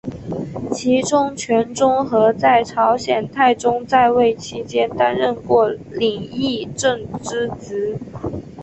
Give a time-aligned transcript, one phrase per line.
[0.73, 7.95] 其中权仲和在朝鲜太宗在位期间担任过领议政之职。